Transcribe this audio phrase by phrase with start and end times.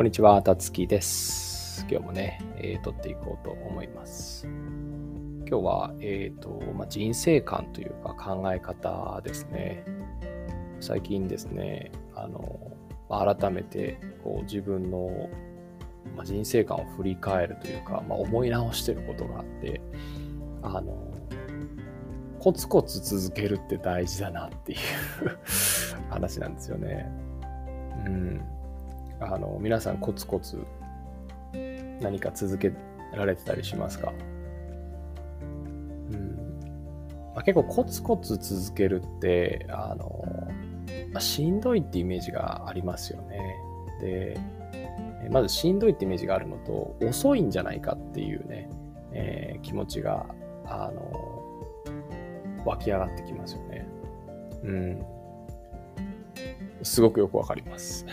[0.00, 1.84] こんにちは、たつきです。
[1.86, 4.46] 今日もね、えー撮っていこうと思います。
[4.46, 9.84] 今日は、えっ、と、まあ、人生観というか考え方ですね。
[10.80, 12.72] 最近ですね、あの、
[13.10, 15.28] 改めてこう自分の、
[16.16, 19.82] まあ、人生観を振り返るというか、まあ、思い直してることがあって、
[20.62, 20.96] あの、
[22.38, 24.78] コツコツ続けるって大事だなっていう
[26.08, 27.06] 話なんですよね。
[28.06, 28.59] うん。
[29.20, 30.64] あの、皆さんコツコツ
[32.00, 32.72] 何か続け
[33.14, 34.12] られてたりしますか？
[35.42, 36.60] うん。
[37.34, 40.24] まあ、結構コツコツ続けるって、あの、
[41.12, 43.56] まあ、しんどいってイメージがありますよね。
[44.00, 44.40] で、
[45.30, 48.70] まずしんどいってイメージがあるのと、遅いんじゃないかっていうね、
[49.12, 50.26] えー気持ちが、
[50.64, 51.62] あの、
[52.64, 53.86] 湧き上がってきますよね。
[54.64, 55.02] うん。
[56.82, 58.06] すごくよくわかります。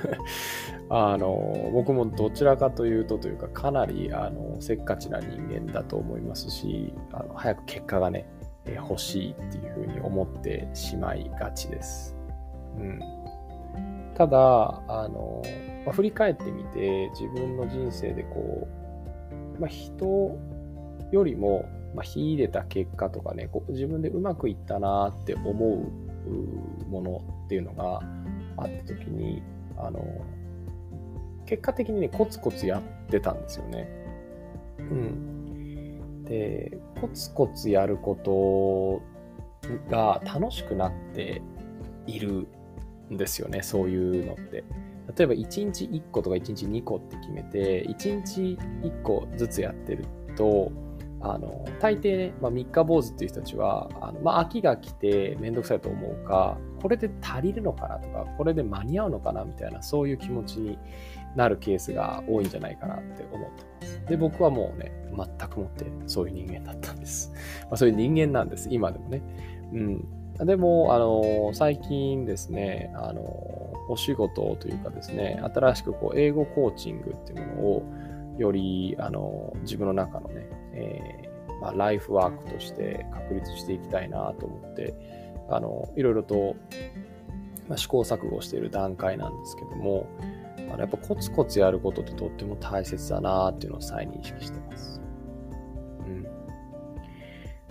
[0.90, 8.26] あの、僕もどちらかというとというか、かなり、あの、せっかちな人間だと思いますし、あの早く結果がね、
[8.66, 12.16] 欲しいっていうふうに思ってしまいがちです。
[12.78, 13.00] うん。
[14.14, 15.42] ただ、あの、
[15.84, 18.68] まあ振り返ってみて、自分の人生でこ
[19.58, 20.38] う、まあ、人
[21.10, 28.00] よりも、まあ、秀でた結果とかね、こう自分でうまくいったなって思うものっていうのが
[28.56, 29.42] あった時に、
[29.76, 30.04] あの、
[31.46, 33.88] 結果的にね、コツコツやってたんですよね。
[34.78, 36.24] うん。
[36.24, 39.02] で、コツコツやること
[39.90, 41.42] が楽しくなって
[42.06, 42.46] いる
[43.10, 44.64] んですよね、そういうのって。
[45.16, 50.04] 例えば1日1個とか1日2個って決めて、1日1個ずつやってる
[50.36, 50.70] と、
[51.22, 60.78] あの大抵ね、まあ、三日坊主っていう人たちはあの、まあ、秋が来てめんどくさいと思うかこれで足りるのかなとかこれで間に合うのかなみたいなそういう気持ちに
[61.36, 64.04] なるケースが多いんじゃないかなって思ってます。
[64.06, 67.32] で僕はもうね全くもってそういう人間だったんです、
[67.64, 69.22] まあ、そういう人間なんです今でもね。
[69.72, 70.04] うん。
[70.46, 73.22] でもあの最近ですねあの
[73.88, 77.82] お仕事というかですね新しくこう英語コーチングっていうものを
[78.42, 84.94] よりあの自分の中のね、えーまあ、ライフワークとして確立していきたいなと思って
[85.48, 86.56] あのいろいろと、
[87.68, 90.08] まあ、試行錯誤している段階なんですけども
[90.58, 95.00] あのやっぱコツコツやることってとっても大切だなっていうのを再認識してます。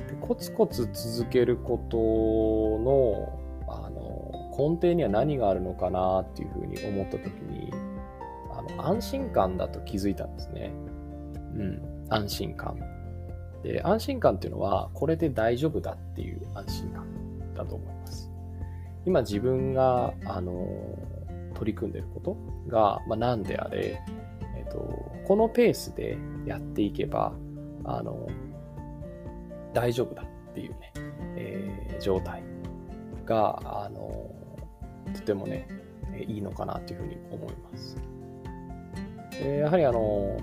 [0.10, 7.72] うん、コツコツ続けることのあの根底には何があるのかなっていうふうに思った時に
[8.78, 10.74] 安心感だと気づいたんですね。
[11.56, 12.78] うん、安心感。
[13.64, 17.06] で、安心感っていうのは、これで大丈夫だっていう安心感
[17.54, 18.32] だと思います。
[19.06, 20.68] 今自分が、あの、
[21.54, 22.38] 取り組んでること
[22.68, 24.02] が、まあ、何であれ、
[24.58, 24.80] えっと、
[25.28, 27.34] このペースでやっていけば、
[27.84, 28.28] あの、
[29.74, 30.94] 大丈夫だっていうね、
[31.38, 32.44] えー状態
[33.26, 34.30] が、あの、
[35.14, 35.68] とてもね、
[36.14, 37.96] えいいのかなっていうふうに思います。
[39.42, 40.38] でやはりあの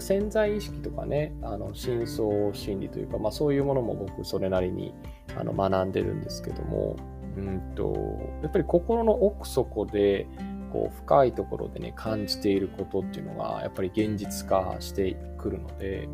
[0.00, 4.92] 潜在意識とかねあの深層心理というか、まあ、そういうものも僕それなりに
[5.38, 6.96] あの学んでるんですけども
[7.36, 7.94] うんと
[8.42, 10.26] やっぱり心の奥底で
[10.72, 16.08] こう深いところでね感じていることっていうのがやっぱり現実化してくるので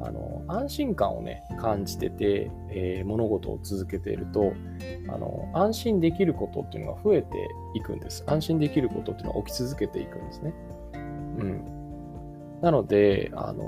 [0.00, 4.52] あの安心感をね感じてて、えー物事を続けていると
[5.08, 8.22] あの安心できることっていうのが増えていくんです。
[8.26, 10.52] 安心できることっていうのは起き続けていくんですね。
[11.38, 12.60] うん。
[12.62, 13.64] なので、あの、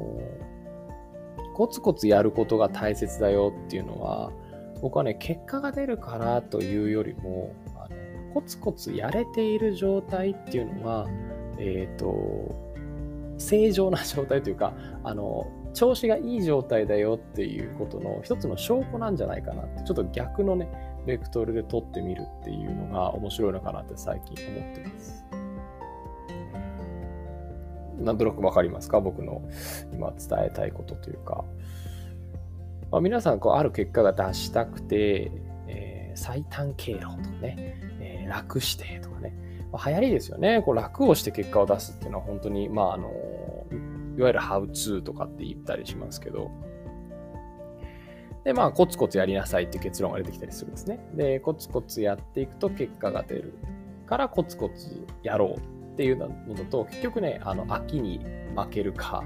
[1.54, 4.32] コツコツやることが大切だよっていうのは、
[4.80, 11.06] 僕はね、結果が出るからというよりも、あのコツコツやれている状態っていうのが、
[11.58, 12.68] えっ、と、
[13.38, 20.68] 正常な状態というか、あの、調子がいい状態だよっていうことの一つの証拠なんじゃないかなって、ちょっと逆のね、
[21.06, 25.24] ベクトルで取ってみるっていうのが面白いのかなって最近思ってます。
[27.98, 29.00] なんとなくわかりますか？
[29.00, 29.42] 僕の
[29.92, 31.44] 今伝えたいことというか。
[32.90, 35.30] まあ、皆さんこうある結果が出したくて、
[35.66, 39.34] えー最短経路とかね、えー楽してとかね、
[39.72, 40.62] まあ、流行りですよね。
[40.62, 43.10] こう楽をして結果を出すっていうのは本当に、まああの、
[44.16, 46.50] いわゆるハウツーとかって言ったりしますけど、
[48.44, 50.98] で、まあ、コツコツやりなさいっていう結論が出てきたりするんですね。
[51.14, 53.54] で、コツコツやっていくと結果が出る
[54.06, 56.28] からコツコツやろうっていうの
[56.70, 58.20] と、結局ね、あの、秋に
[58.54, 59.24] 負けるか、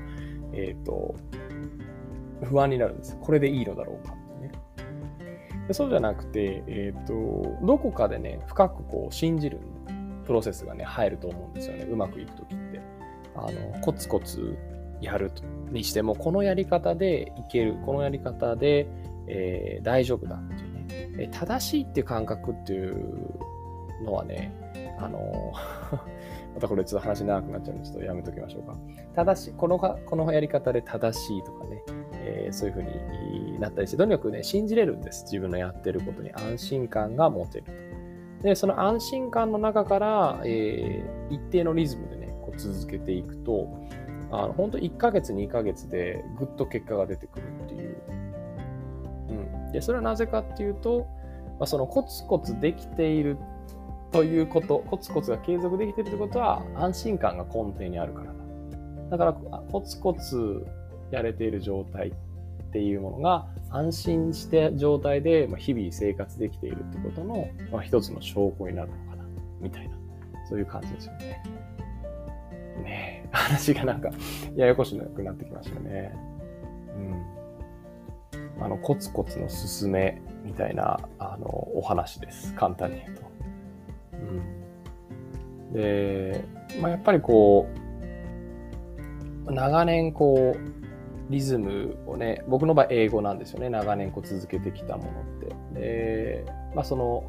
[0.55, 1.15] えっ、と、
[2.45, 3.19] 不安になるんです。
[3.21, 4.53] これでいいのだろうかってね。
[5.69, 9.59] でそうじゃなくて、えっ、と、どこかでね、深くこう信じる
[10.25, 11.85] プロセスがね、入ると思うんですよね。
[11.85, 12.81] うまくいくときって。
[13.35, 14.57] あのコツコツ
[15.03, 15.31] やる
[15.71, 18.87] にしても、このやり方でいける、このやり方で、
[19.27, 20.49] えー、大丈夫だっ
[20.89, 23.35] ていうね、正しいっていう感覚っていう
[24.05, 24.55] のはね、
[24.99, 25.53] あの
[26.55, 28.77] またこれちょっと話長くなっちゃうんで、ちょっとやめときましょうか。
[29.15, 31.83] 正しい、このこのやり方で正しいとかね、
[32.15, 35.25] えー、そういうふうになったりして、とにかくね、信じれるんです。
[35.25, 37.73] 自分のやってることに安心感が持てると。
[38.43, 43.69] で、その安心感の中から、えー、一定のリズムでね、こう続けていくと、
[44.31, 47.97] あの本当1ヶ月、2ヶ月でぐっと結果が出てくるっていう。
[49.29, 49.73] うん。
[49.73, 51.07] で、それはなぜかっていうと、
[51.59, 53.39] まあ、そのコツコツできている
[54.13, 58.33] ということ、コツコツが継続できてるということは、安心感が根底にあるからだ。
[59.11, 60.67] だから、コツコツ
[61.11, 62.13] やれている状態っ
[62.73, 69.25] ていうものが、安心して状態で日々生活できているってことの、まあ、一つの証拠になるのかな、
[69.61, 69.97] みたいな、
[70.49, 71.43] そういう感じですよね。
[72.83, 74.11] ねえ、話がなんか、
[74.57, 76.13] ややこしくなってきましたね。
[78.59, 78.65] うん。
[78.65, 82.55] あの、コツコツの進めみたいな、あの、お話です。
[82.55, 83.23] 簡単に言うと。
[85.73, 86.45] で、
[86.81, 87.69] まあ、やっぱりこ
[89.47, 90.73] う、長年こう、
[91.33, 93.71] リズムをね、僕の場合英語なんですよね。
[93.71, 95.25] 長年こう続けてきたものっ
[95.75, 95.81] て。
[95.81, 97.25] で、まあその、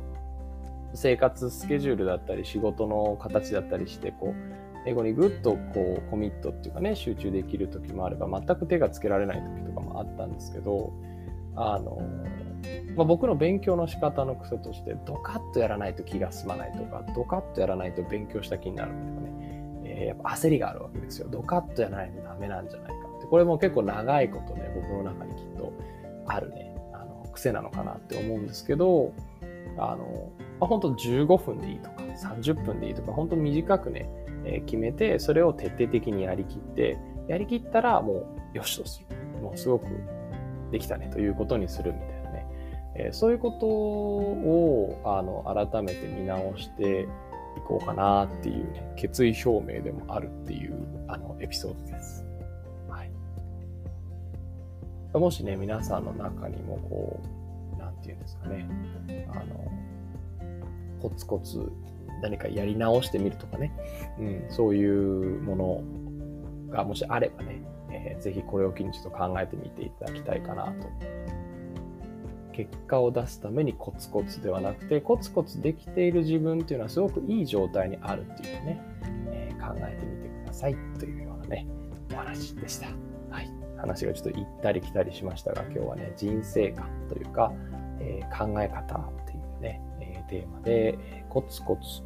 [0.94, 10.92] 生活スケジュールだったり仕事の形だったりして、こう、英語にぐっとこうコミットっていうかね、集中できる時もあれば、全く手がつけられない時とかもあったんですけど、
[11.56, 11.98] あの、
[12.96, 21.28] まあ、僕の勉強の仕方の癖として、ドカッとやらないと気が済まないとか、ドカッとやらないと勉強した気になるとかね、えー、やっぱ焦りがあるわけですよ。
[21.30, 23.28] ドカッとやらないとダメなんじゃないかって。
[23.28, 25.74] これも結構長いことね、僕の中にきっと
[26.28, 29.14] あるね、あの癖なのかなって思うんですけど、
[29.78, 34.10] あの、まあ、本当15分でいいとか、30分でいいとか、本当短くね、
[34.46, 39.42] えー、決めて、それを徹底的にやりきって、やりきったらもうよしとする。
[39.42, 39.86] もうすごく
[40.72, 42.23] できたねということにするみたいな。
[42.96, 47.08] えー、そういうことをあの改めて見直して
[47.58, 50.76] いこうかなっていうね、決意表明でもあるっていう
[51.08, 52.26] あのエピソードです。
[52.90, 53.12] はい。
[55.18, 57.22] もしね、皆さんの中にもこ
[57.76, 58.68] う、なんていうんですかね、
[59.32, 59.72] あの、
[61.02, 61.72] コツコツ
[62.22, 63.74] 何かやり直してみるとかね、
[64.18, 67.62] うん、そういうものがもしあればね、
[67.92, 70.88] えー、ぜひこれを機にちょっと考えてみていただきたいかなと
[72.54, 78.82] 結果を出すためにコツコツではなくて、コツコツできている自分っていうのはすごくいい状態にあるっていうのね、
[79.32, 81.68] えー、考えてみてくださいというようなね、
[82.14, 82.88] お話でした。
[83.30, 83.50] はい。
[83.78, 87.52] 話がちょっと行ったり来たりしましたが、今日はね、人生観というか、
[88.00, 92.04] えー、考え方っていうね、え、テーマで、えコツコツ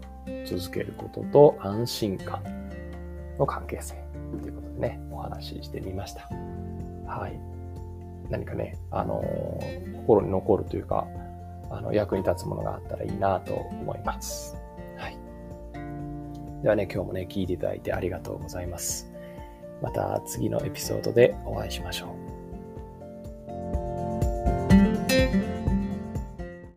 [0.56, 2.42] 続けることと安心感
[3.38, 3.96] の関係性
[4.42, 6.30] ということでね、お話ししてみました。
[7.06, 7.57] はい。
[8.30, 9.24] 何かね、あの
[10.02, 11.08] 心に残るというか、
[11.70, 14.56] あの、役に立つものがあったらいいなと思います。
[14.98, 15.18] はい。
[16.64, 19.12] ではね、今日もね、聞いていただいてありがとうございます。
[19.82, 22.17] また次のエピソードでお会いしましょう。